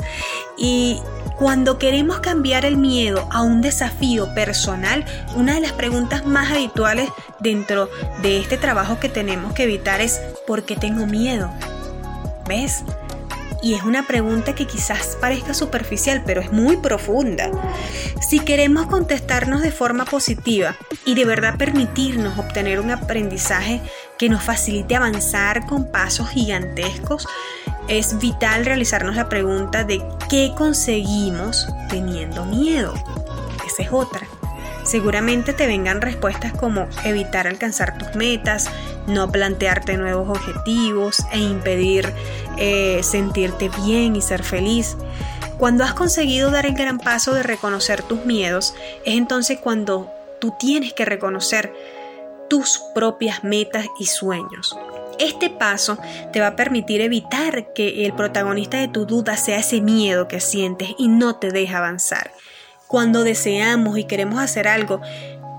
Y 0.58 1.00
cuando 1.38 1.78
queremos 1.78 2.20
cambiar 2.20 2.66
el 2.66 2.76
miedo 2.76 3.26
a 3.32 3.42
un 3.42 3.62
desafío 3.62 4.34
personal, 4.36 5.06
una 5.38 5.54
de 5.54 5.62
las 5.62 5.72
preguntas 5.72 6.26
más 6.26 6.52
habituales 6.52 7.10
dentro 7.40 7.90
de 8.22 8.38
este 8.38 8.58
trabajo 8.58 9.00
que 9.00 9.08
tenemos 9.08 9.54
que 9.54 9.64
evitar 9.64 10.02
es 10.02 10.20
¿por 10.46 10.64
qué 10.64 10.76
tengo 10.76 11.06
miedo? 11.06 11.50
¿Ves? 12.50 12.84
Y 13.62 13.76
es 13.76 13.84
una 13.84 14.08
pregunta 14.08 14.56
que 14.56 14.66
quizás 14.66 15.18
parezca 15.22 15.54
superficial, 15.54 16.24
pero 16.26 16.42
es 16.42 16.52
muy 16.52 16.78
profunda. 16.78 17.52
Si 18.28 18.40
queremos 18.40 18.88
contestarnos 18.88 19.62
de 19.62 19.72
forma 19.72 20.06
positiva 20.06 20.76
y 21.06 21.14
de 21.14 21.26
verdad 21.26 21.58
permitirnos 21.58 22.40
obtener 22.40 22.80
un 22.80 22.90
aprendizaje 22.90 23.82
que 24.18 24.30
nos 24.30 24.42
facilite 24.42 24.96
avanzar 24.96 25.68
con 25.68 25.92
pasos 25.92 26.30
gigantescos, 26.30 27.28
es 27.88 28.18
vital 28.18 28.66
realizarnos 28.66 29.16
la 29.16 29.30
pregunta 29.30 29.84
de 29.84 30.02
qué 30.28 30.52
conseguimos 30.58 31.68
teniendo 31.88 32.46
miedo. 32.46 32.96
Esa 33.68 33.84
es 33.84 33.92
otra. 33.92 34.28
Seguramente 34.84 35.54
te 35.54 35.68
vengan 35.68 36.02
respuestas 36.02 36.54
como 36.54 36.88
evitar 37.04 37.46
alcanzar 37.46 38.00
tus 38.00 38.16
metas, 38.16 38.72
no 39.10 39.32
plantearte 39.32 39.98
nuevos 39.98 40.30
objetivos 40.30 41.24
e 41.32 41.40
impedir 41.40 42.12
eh, 42.58 43.02
sentirte 43.04 43.70
bien 43.84 44.16
y 44.16 44.22
ser 44.22 44.44
feliz. 44.44 44.96
Cuando 45.58 45.84
has 45.84 45.94
conseguido 45.94 46.52
dar 46.52 46.66
el 46.66 46.74
gran 46.74 47.00
paso 47.00 47.34
de 47.34 47.44
reconocer 47.44 48.02
tus 48.04 48.26
miedos, 48.26 48.74
es 49.06 49.16
entonces 49.16 49.60
cuando 49.60 50.10
tú 50.40 50.54
tienes 50.58 50.94
que 50.94 51.06
reconocer 51.06 51.74
tus 52.50 52.82
propias 52.96 53.44
metas 53.44 53.86
y 54.00 54.06
sueños. 54.06 54.78
Este 55.20 55.50
paso 55.50 55.98
te 56.32 56.40
va 56.40 56.48
a 56.48 56.56
permitir 56.56 57.02
evitar 57.02 57.74
que 57.74 58.06
el 58.06 58.14
protagonista 58.14 58.78
de 58.78 58.88
tu 58.88 59.06
duda 59.06 59.36
sea 59.36 59.60
ese 59.60 59.82
miedo 59.82 60.30
que 60.30 60.40
sientes 60.40 60.92
y 60.98 61.10
no 61.10 61.36
te 61.36 61.52
deja 61.52 61.80
avanzar. 61.80 62.32
Cuando 62.88 63.24
deseamos 63.24 63.98
y 63.98 64.06
queremos 64.06 64.40
hacer 64.40 64.68
algo 64.68 65.02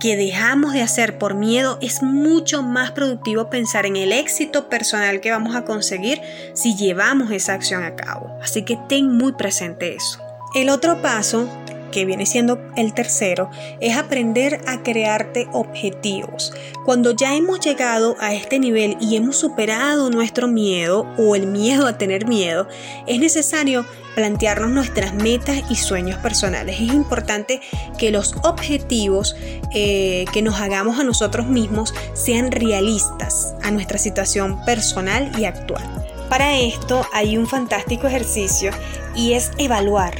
que 0.01 0.17
dejamos 0.17 0.73
de 0.73 0.83
hacer 0.83 1.19
por 1.19 1.35
miedo, 1.35 1.79
es 1.81 2.03
mucho 2.03 2.63
más 2.63 2.91
productivo 2.91 3.51
pensar 3.51 3.87
en 3.87 3.97
el 3.97 4.13
éxito 4.13 4.69
personal 4.69 5.21
que 5.21 5.31
vamos 5.31 5.55
a 5.55 5.65
conseguir 5.65 6.21
si 6.55 6.75
llevamos 6.75 7.31
esa 7.31 7.53
acción 7.53 7.85
a 7.85 7.95
cabo. 7.95 8.37
Así 8.43 8.65
que 8.65 8.79
ten 8.89 9.17
muy 9.17 9.33
presente 9.33 9.95
eso. 9.95 10.19
El 10.55 10.71
otro 10.71 11.01
paso 11.03 11.49
que 11.91 12.05
viene 12.05 12.27
siendo 12.27 12.59
el 12.77 12.95
tercero, 12.95 13.51
es 13.81 13.97
aprender 13.97 14.61
a 14.67 14.83
crearte 14.83 15.49
objetivos. 15.53 16.53
Cuando 16.85 17.15
ya 17.15 17.37
hemos 17.37 17.61
llegado 17.61 18.17
a 18.21 18.35
este 18.35 18.59
nivel 18.59 18.97
y 19.01 19.17
hemos 19.17 19.37
superado 19.37 20.11
nuestro 20.11 20.49
miedo 20.49 21.07
o 21.19 21.37
el 21.37 21.47
miedo 21.47 21.87
a 21.87 21.99
tener 21.99 22.27
miedo, 22.27 22.69
es 23.07 23.19
necesario 23.19 23.85
plantearnos 24.15 24.71
nuestras 24.71 25.15
metas 25.15 25.63
y 25.71 25.77
sueños 25.77 26.19
personales. 26.19 26.77
Es 26.81 26.93
importante 26.93 27.61
que 27.99 28.11
los 28.11 28.35
objetivos 28.43 29.37
eh, 29.73 30.25
que 30.33 30.43
nos 30.43 30.61
hagamos 30.61 30.99
a 30.99 31.05
nosotros 31.05 31.47
mismos 31.47 31.95
sean 32.15 32.51
realistas 32.51 33.55
a 33.63 33.71
nuestra 33.71 33.99
situación 33.99 34.65
personal 34.65 35.31
y 35.39 35.45
actual. 35.45 35.85
Para 36.29 36.59
esto 36.59 37.05
hay 37.13 37.37
un 37.37 37.47
fantástico 37.47 38.07
ejercicio 38.07 38.71
y 39.17 39.33
es 39.33 39.51
evaluar 39.59 40.15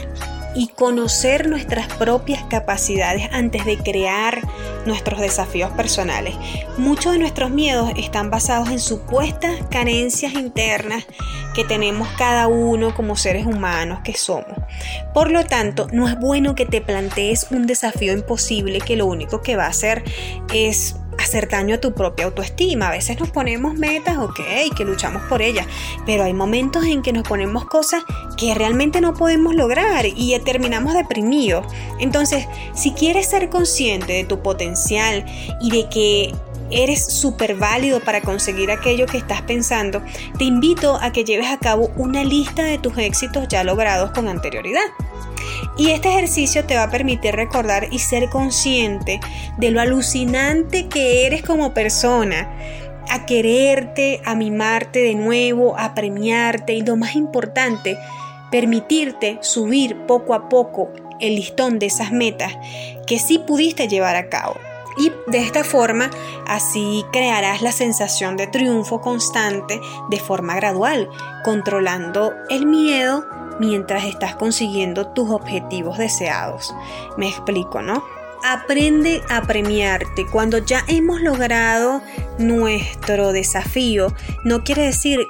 y 0.55 0.69
conocer 0.69 1.49
nuestras 1.49 1.87
propias 1.95 2.43
capacidades 2.45 3.29
antes 3.33 3.65
de 3.65 3.79
crear 3.79 4.41
nuestros 4.87 5.21
desafíos 5.21 5.71
personales. 5.73 6.35
Muchos 6.79 7.13
de 7.13 7.19
nuestros 7.19 7.51
miedos 7.51 7.93
están 7.97 8.31
basados 8.31 8.71
en 8.71 8.81
supuestas 8.81 9.57
carencias 9.71 10.35
internas 10.35 11.07
que 11.55 11.65
tenemos 11.65 12.09
cada 12.17 12.49
uno 12.49 12.95
como 12.95 13.17
seres 13.17 13.47
humanos 13.47 14.01
que 14.05 14.15
somos. 14.15 14.57
Por 15.13 15.31
lo 15.31 15.45
tanto, 15.45 15.87
no 15.93 16.09
es 16.09 16.19
bueno 16.19 16.55
que 16.55 16.67
te 16.67 16.81
plantees 16.81 17.49
un 17.51 17.67
desafío 17.67 18.13
imposible 18.13 18.81
que 18.81 18.97
lo 18.97 19.07
único 19.07 19.43
que 19.43 19.57
va 19.57 19.65
a 19.65 19.71
hacer 19.71 20.05
es 20.53 20.97
hacer 21.19 21.49
daño 21.49 21.77
a 21.77 21.79
tu 21.79 21.93
propia 21.93 22.27
autoestima. 22.27 22.89
A 22.89 22.91
veces 22.91 23.19
nos 23.19 23.31
ponemos 23.31 23.75
metas, 23.75 24.19
ok, 24.19 24.41
que 24.77 24.85
luchamos 24.85 25.23
por 25.23 25.43
ellas, 25.43 25.67
pero 26.07 26.25
hay 26.25 26.33
momentos 26.33 26.85
en 26.85 27.03
que 27.03 27.13
nos 27.13 27.27
ponemos 27.27 27.65
cosas 27.67 28.03
que 28.37 28.55
realmente 28.55 29.01
no 29.01 29.15
podemos 29.15 29.55
lograr 29.55 30.07
y 30.07 30.39
terminamos 30.41 30.95
deprimidos. 30.95 31.67
Entonces, 31.99 32.47
si 32.75 32.93
quieres 32.93 33.29
ser 33.29 33.49
consciente 33.49 34.13
de 34.13 34.25
tu 34.25 34.43
potencial 34.43 35.25
y 35.61 35.71
de 35.71 35.89
que 35.89 36.35
eres 36.71 37.05
súper 37.05 37.57
válido 37.57 38.01
para 38.01 38.21
conseguir 38.21 38.71
aquello 38.71 39.07
que 39.07 39.19
estás 39.19 39.43
pensando, 39.43 40.03
te 40.39 40.45
invito 40.45 40.97
a 41.01 41.13
que 41.13 41.25
lleves 41.25 41.49
a 41.49 41.59
cabo 41.59 41.91
una 41.97 42.25
lista 42.25 42.63
de 42.63 42.79
tus 42.79 42.97
éxitos 42.99 43.49
ya 43.49 43.65
logrados 43.65 44.13
con 44.13 44.29
anterioridad. 44.29 44.83
Y 45.81 45.93
este 45.93 46.11
ejercicio 46.11 46.67
te 46.67 46.77
va 46.77 46.83
a 46.83 46.91
permitir 46.91 47.35
recordar 47.35 47.89
y 47.91 48.01
ser 48.01 48.29
consciente 48.29 49.19
de 49.57 49.71
lo 49.71 49.81
alucinante 49.81 50.89
que 50.89 51.25
eres 51.25 51.43
como 51.43 51.73
persona, 51.73 52.55
a 53.09 53.25
quererte, 53.25 54.21
a 54.27 54.35
mimarte 54.35 54.99
de 54.99 55.15
nuevo, 55.15 55.79
a 55.79 55.95
premiarte 55.95 56.75
y 56.75 56.83
lo 56.83 56.99
más 56.99 57.17
importante, 57.17 57.97
permitirte 58.51 59.39
subir 59.41 59.97
poco 60.07 60.35
a 60.35 60.51
poco 60.51 60.91
el 61.19 61.37
listón 61.37 61.79
de 61.79 61.87
esas 61.87 62.13
metas 62.13 62.53
que 63.07 63.19
sí 63.19 63.39
pudiste 63.39 63.89
llevar 63.89 64.17
a 64.17 64.29
cabo. 64.29 64.57
Y 64.99 65.11
de 65.31 65.39
esta 65.39 65.65
forma, 65.65 66.11
así 66.47 67.07
crearás 67.11 67.63
la 67.63 67.73
sensación 67.73 68.37
de 68.37 68.49
triunfo 68.49 69.01
constante 69.01 69.81
de 70.11 70.21
forma 70.21 70.57
gradual, 70.57 71.09
controlando 71.43 72.35
el 72.51 72.67
miedo 72.67 73.25
mientras 73.61 74.05
estás 74.05 74.35
consiguiendo 74.35 75.09
tus 75.09 75.31
objetivos 75.31 75.99
deseados. 75.99 76.75
Me 77.17 77.29
explico, 77.29 77.83
¿no? 77.83 78.03
Aprende 78.43 79.21
a 79.29 79.43
premiarte. 79.43 80.27
Cuando 80.27 80.59
ya 80.59 80.83
hemos 80.89 81.21
logrado 81.21 82.01
nuestro 82.39 83.33
desafío, 83.33 84.15
no 84.45 84.65
quiere 84.65 84.87
decir 84.87 85.21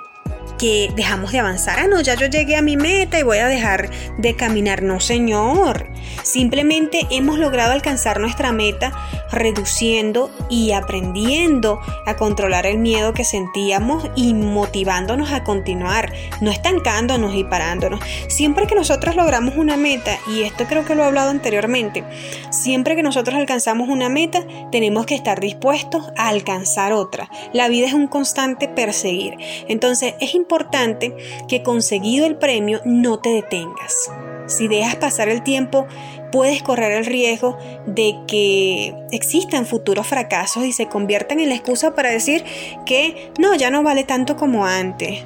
que 0.59 0.93
dejamos 0.95 1.33
de 1.33 1.41
avanzar. 1.41 1.81
Ah, 1.81 1.89
no, 1.89 2.01
ya 2.01 2.15
yo 2.15 2.27
llegué 2.27 2.55
a 2.55 2.63
mi 2.63 2.77
meta 2.77 3.19
y 3.19 3.25
voy 3.25 3.39
a 3.39 3.49
dejar 3.49 3.91
de 4.19 4.37
caminar. 4.37 4.83
No, 4.83 5.01
señor. 5.01 5.89
Simplemente 6.23 7.07
hemos 7.11 7.39
logrado 7.39 7.73
alcanzar 7.73 8.21
nuestra 8.21 8.53
meta 8.53 8.93
reduciendo 9.33 10.31
y 10.49 10.73
aprendiendo 10.73 11.81
a 12.07 12.17
controlar 12.17 12.67
el 12.67 12.79
miedo 12.79 13.13
que 13.13 13.25
sentíamos 13.25 14.09
y 14.17 14.35
motivándonos 14.35 15.33
a 15.33 15.45
continuar, 15.45 16.13
no 16.41 16.51
estancándonos 16.51 17.35
y 17.35 17.45
parándonos. 17.45 18.01
Siempre 18.29 18.67
que 18.67 18.75
nosotros 18.75 19.17
logramos 19.17 19.57
una 19.57 19.77
meta, 19.77 20.19
y 20.27 20.43
esto 20.43 20.65
creo 20.67 20.85
que 20.85 20.95
lo 20.95 21.03
he 21.03 21.07
hablado 21.07 21.31
anteriormente, 21.31 22.05
siempre 22.51 22.97
que 22.97 23.03
nosotros 23.03 23.37
alcanzamos 23.37 23.89
una 23.89 24.09
meta, 24.09 24.45
tenemos 24.71 25.07
que 25.07 25.15
estar 25.15 25.41
dispuestos 25.41 26.11
a 26.17 26.29
alcanzar 26.29 26.93
otra. 26.93 27.31
La 27.53 27.69
vida 27.69 27.87
es 27.87 27.95
un 27.95 28.09
constante 28.09 28.69
perseguir. 28.69 29.37
Entonces 29.69 30.15
es 30.21 30.35
importante 30.35 31.17
que 31.49 31.63
conseguido 31.63 32.27
el 32.27 32.37
premio 32.37 32.81
no 32.85 33.19
te 33.19 33.31
detengas. 33.31 34.11
Si 34.51 34.67
dejas 34.67 34.97
pasar 34.97 35.29
el 35.29 35.43
tiempo, 35.43 35.87
puedes 36.33 36.63
correr 36.63 36.93
el 36.93 37.07
riesgo 37.07 37.57
de 37.87 38.17
que 38.27 38.95
existan 39.13 39.65
futuros 39.65 40.07
fracasos 40.07 40.65
y 40.65 40.73
se 40.73 40.89
conviertan 40.89 41.41
en 41.41 41.49
la 41.49 41.55
excusa 41.55 41.95
para 41.95 42.11
decir 42.11 42.45
que 42.85 43.33
no, 43.39 43.55
ya 43.55 43.71
no 43.71 43.83
vale 43.83 44.05
tanto 44.05 44.37
como 44.37 44.67
antes 44.67 45.25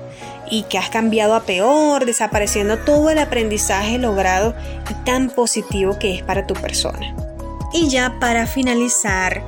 y 0.50 0.64
que 0.64 0.76
has 0.76 0.90
cambiado 0.90 1.34
a 1.34 1.44
peor, 1.44 2.04
desapareciendo 2.04 2.78
todo 2.78 3.10
el 3.10 3.18
aprendizaje 3.18 3.98
logrado 3.98 4.54
y 4.90 4.94
tan 5.04 5.30
positivo 5.30 5.98
que 5.98 6.14
es 6.14 6.22
para 6.22 6.46
tu 6.46 6.54
persona. 6.54 7.16
Y 7.72 7.88
ya 7.88 8.18
para 8.20 8.46
finalizar, 8.46 9.42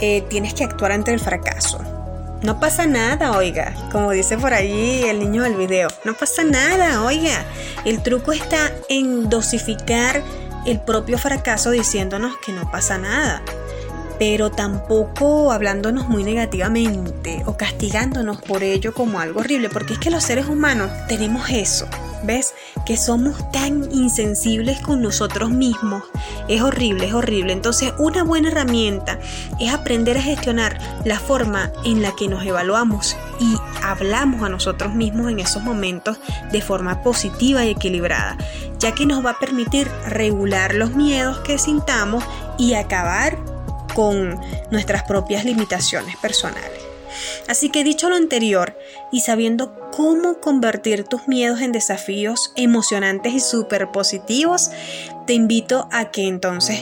eh, 0.00 0.22
tienes 0.28 0.54
que 0.54 0.64
actuar 0.64 0.92
ante 0.92 1.12
el 1.12 1.20
fracaso. 1.20 1.95
No 2.42 2.60
pasa 2.60 2.86
nada, 2.86 3.32
oiga, 3.32 3.74
como 3.90 4.12
dice 4.12 4.36
por 4.36 4.52
allí 4.52 5.04
el 5.04 5.18
niño 5.18 5.42
del 5.42 5.54
video, 5.54 5.88
no 6.04 6.14
pasa 6.14 6.44
nada, 6.44 7.02
oiga. 7.02 7.44
El 7.84 8.02
truco 8.02 8.32
está 8.32 8.72
en 8.88 9.28
dosificar 9.30 10.22
el 10.66 10.80
propio 10.80 11.18
fracaso 11.18 11.70
diciéndonos 11.70 12.36
que 12.38 12.52
no 12.52 12.70
pasa 12.70 12.98
nada, 12.98 13.42
pero 14.18 14.50
tampoco 14.50 15.50
hablándonos 15.50 16.08
muy 16.08 16.24
negativamente 16.24 17.42
o 17.46 17.56
castigándonos 17.56 18.42
por 18.42 18.62
ello 18.62 18.92
como 18.92 19.18
algo 19.18 19.40
horrible, 19.40 19.68
porque 19.70 19.94
es 19.94 19.98
que 19.98 20.10
los 20.10 20.22
seres 20.22 20.46
humanos 20.46 20.90
tenemos 21.08 21.48
eso, 21.50 21.88
¿Ves? 22.22 22.54
Que 22.84 22.96
somos 22.96 23.50
tan 23.52 23.90
insensibles 23.92 24.80
con 24.80 25.02
nosotros 25.02 25.50
mismos. 25.50 26.02
Es 26.48 26.62
horrible, 26.62 27.06
es 27.06 27.14
horrible. 27.14 27.52
Entonces, 27.52 27.92
una 27.98 28.24
buena 28.24 28.48
herramienta 28.48 29.18
es 29.60 29.72
aprender 29.72 30.18
a 30.18 30.22
gestionar 30.22 30.78
la 31.04 31.18
forma 31.18 31.70
en 31.84 32.02
la 32.02 32.14
que 32.16 32.28
nos 32.28 32.44
evaluamos 32.44 33.16
y 33.40 33.56
hablamos 33.82 34.42
a 34.42 34.48
nosotros 34.48 34.94
mismos 34.94 35.30
en 35.30 35.40
esos 35.40 35.62
momentos 35.62 36.18
de 36.50 36.62
forma 36.62 37.02
positiva 37.02 37.64
y 37.64 37.70
equilibrada, 37.70 38.36
ya 38.78 38.92
que 38.92 39.06
nos 39.06 39.24
va 39.24 39.30
a 39.30 39.38
permitir 39.38 39.88
regular 40.08 40.74
los 40.74 40.94
miedos 40.94 41.38
que 41.40 41.58
sintamos 41.58 42.24
y 42.58 42.74
acabar 42.74 43.38
con 43.94 44.38
nuestras 44.70 45.04
propias 45.04 45.44
limitaciones 45.44 46.16
personales. 46.16 46.85
Así 47.48 47.70
que 47.70 47.84
dicho 47.84 48.08
lo 48.08 48.16
anterior 48.16 48.76
y 49.12 49.20
sabiendo 49.20 49.90
cómo 49.90 50.40
convertir 50.40 51.04
tus 51.04 51.28
miedos 51.28 51.60
en 51.60 51.72
desafíos 51.72 52.52
emocionantes 52.56 53.32
y 53.34 53.40
súper 53.40 53.90
positivos, 53.90 54.70
te 55.26 55.32
invito 55.32 55.88
a 55.92 56.10
que 56.10 56.26
entonces, 56.26 56.80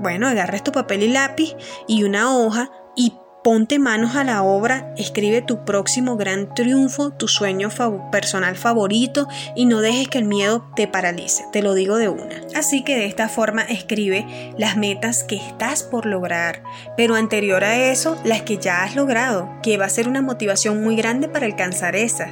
bueno, 0.00 0.28
agarres 0.28 0.62
tu 0.62 0.72
papel 0.72 1.02
y 1.02 1.08
lápiz 1.08 1.54
y 1.86 2.02
una 2.04 2.36
hoja 2.36 2.70
Ponte 3.46 3.78
manos 3.78 4.16
a 4.16 4.24
la 4.24 4.42
obra, 4.42 4.92
escribe 4.96 5.40
tu 5.40 5.64
próximo 5.64 6.16
gran 6.16 6.52
triunfo, 6.52 7.10
tu 7.10 7.28
sueño 7.28 7.68
personal 8.10 8.56
favorito 8.56 9.28
y 9.54 9.66
no 9.66 9.82
dejes 9.82 10.08
que 10.08 10.18
el 10.18 10.24
miedo 10.24 10.68
te 10.74 10.88
paralice, 10.88 11.44
te 11.52 11.62
lo 11.62 11.74
digo 11.74 11.96
de 11.96 12.08
una. 12.08 12.40
Así 12.56 12.82
que 12.82 12.96
de 12.96 13.06
esta 13.06 13.28
forma 13.28 13.62
escribe 13.62 14.26
las 14.58 14.76
metas 14.76 15.22
que 15.22 15.36
estás 15.36 15.84
por 15.84 16.06
lograr, 16.06 16.64
pero 16.96 17.14
anterior 17.14 17.62
a 17.62 17.76
eso, 17.76 18.20
las 18.24 18.42
que 18.42 18.58
ya 18.58 18.82
has 18.82 18.96
logrado, 18.96 19.48
que 19.62 19.78
va 19.78 19.84
a 19.84 19.90
ser 19.90 20.08
una 20.08 20.22
motivación 20.22 20.82
muy 20.82 20.96
grande 20.96 21.28
para 21.28 21.46
alcanzar 21.46 21.94
esas. 21.94 22.30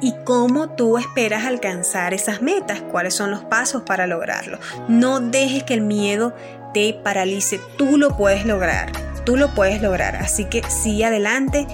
Y 0.00 0.14
cómo 0.24 0.68
tú 0.68 0.98
esperas 0.98 1.46
alcanzar 1.46 2.14
esas 2.14 2.42
metas, 2.42 2.80
cuáles 2.80 3.14
son 3.14 3.32
los 3.32 3.42
pasos 3.42 3.82
para 3.82 4.06
lograrlo. 4.06 4.60
No 4.86 5.18
dejes 5.18 5.64
que 5.64 5.74
el 5.74 5.80
miedo 5.80 6.32
te 6.72 6.94
paralice, 6.94 7.60
tú 7.76 7.98
lo 7.98 8.16
puedes 8.16 8.46
lograr 8.46 9.13
tú 9.24 9.36
lo 9.36 9.54
puedes 9.54 9.82
lograr. 9.82 10.16
Así 10.16 10.44
que 10.44 10.62
sigue 10.68 11.04
adelante 11.04 11.66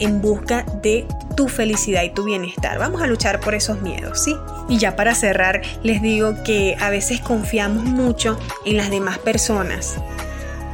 en 0.00 0.20
busca 0.20 0.64
de 0.82 1.06
tu 1.36 1.48
felicidad 1.48 2.02
y 2.02 2.10
tu 2.10 2.24
bienestar. 2.24 2.78
Vamos 2.78 3.02
a 3.02 3.06
luchar 3.06 3.40
por 3.40 3.54
esos 3.54 3.82
miedos, 3.82 4.22
¿sí? 4.22 4.34
Y 4.68 4.78
ya 4.78 4.96
para 4.96 5.14
cerrar, 5.14 5.62
les 5.82 6.02
digo 6.02 6.42
que 6.44 6.76
a 6.80 6.90
veces 6.90 7.20
confiamos 7.20 7.84
mucho 7.84 8.38
en 8.64 8.76
las 8.76 8.90
demás 8.90 9.18
personas. 9.18 9.96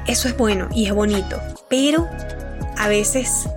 Eso 0.07 0.29
es 0.29 0.37
bueno 0.37 0.69
y 0.73 0.87
es 0.87 0.93
bonito, 0.93 1.41
pero 1.69 2.09
a 2.77 2.89
veces 2.89 3.49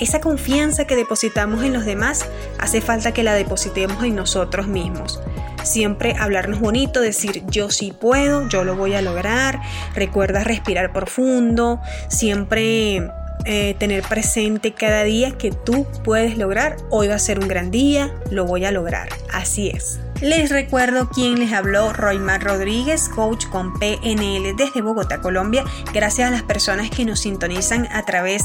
esa 0.00 0.20
confianza 0.20 0.84
que 0.84 0.96
depositamos 0.96 1.62
en 1.62 1.72
los 1.72 1.84
demás 1.84 2.26
hace 2.58 2.80
falta 2.80 3.12
que 3.12 3.22
la 3.22 3.34
depositemos 3.34 4.02
en 4.02 4.16
nosotros 4.16 4.66
mismos. 4.66 5.20
Siempre 5.64 6.14
hablarnos 6.18 6.60
bonito, 6.60 7.00
decir 7.00 7.42
yo 7.46 7.70
sí 7.70 7.92
puedo, 7.98 8.48
yo 8.48 8.64
lo 8.64 8.76
voy 8.76 8.94
a 8.94 9.02
lograr. 9.02 9.60
Recuerda 9.94 10.44
respirar 10.44 10.92
profundo, 10.92 11.80
siempre 12.08 13.10
eh, 13.44 13.74
tener 13.78 14.04
presente 14.04 14.72
cada 14.72 15.02
día 15.02 15.36
que 15.36 15.50
tú 15.50 15.86
puedes 16.04 16.38
lograr. 16.38 16.76
Hoy 16.90 17.08
va 17.08 17.16
a 17.16 17.18
ser 17.18 17.40
un 17.40 17.48
gran 17.48 17.70
día, 17.70 18.12
lo 18.30 18.44
voy 18.44 18.64
a 18.64 18.70
lograr. 18.70 19.08
Así 19.32 19.68
es. 19.68 19.98
Les 20.20 20.50
recuerdo 20.50 21.08
quién 21.08 21.40
les 21.40 21.52
habló, 21.52 21.92
Roymar 21.92 22.44
Rodríguez, 22.44 23.08
coach 23.08 23.46
con 23.46 23.76
PNL 23.80 24.54
desde 24.56 24.80
Bogotá, 24.80 25.20
Colombia. 25.20 25.64
Gracias 25.92 26.28
a 26.28 26.30
las 26.30 26.44
personas 26.44 26.90
que 26.90 27.04
nos 27.04 27.18
sintonizan 27.18 27.88
a 27.90 28.04
través 28.04 28.44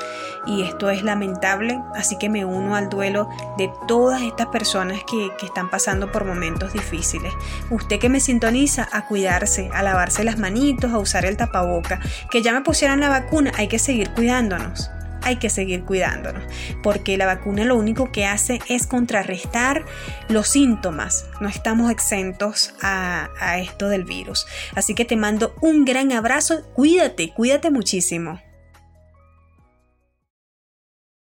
y 0.47 0.63
esto 0.63 0.91
es 0.91 1.03
lamentable, 1.03 1.83
así 1.97 2.17
que 2.17 2.29
me 2.29 2.45
uno 2.45 2.77
al 2.77 2.89
duelo 2.89 3.29
de 3.59 3.73
todas 3.89 4.23
estas 4.23 4.47
personas 4.49 5.03
que, 5.05 5.31
que 5.39 5.47
están 5.47 5.71
pasando 5.71 6.13
por 6.13 6.25
momentos 6.25 6.73
difíciles. 6.73 7.33
Usted 7.71 7.99
que 7.99 8.09
me 8.09 8.21
sintoniza, 8.21 8.89
a 8.93 9.07
cuidarse, 9.07 9.71
a 9.73 9.83
lavarse 9.83 10.23
las 10.23 10.39
manitos, 10.39 10.93
a 10.93 10.99
usar 10.99 11.25
el 11.25 11.37
tapaboca, 11.37 11.99
que 12.31 12.43
ya 12.43 12.53
me 12.53 12.61
pusieran 12.61 13.01
la 13.01 13.09
vacuna, 13.09 13.51
hay 13.57 13.69
que 13.69 13.79
seguir 13.79 14.11
cuidándonos 14.11 14.91
hay 15.23 15.37
que 15.37 15.51
seguir 15.51 15.85
cuidándonos, 15.85 16.43
porque 16.83 17.17
la 17.17 17.27
vacuna 17.27 17.65
lo 17.65 17.77
único 17.77 18.13
que 18.13 18.27
hace 18.27 18.61
es 18.69 18.87
contrarrestar 18.87 19.85
los 20.29 20.49
síntomas. 20.49 21.27
No 21.41 21.49
estamos 21.49 21.91
exentos 21.91 22.75
a, 22.83 23.31
a 23.41 23.59
esto 23.59 23.89
del 23.89 24.05
virus. 24.05 24.47
Así 24.75 24.95
que 24.95 25.05
te 25.05 25.17
mando 25.17 25.55
un 25.61 25.85
gran 25.85 26.13
abrazo. 26.13 26.63
Cuídate, 26.75 27.33
cuídate 27.35 27.71
muchísimo. 27.71 28.41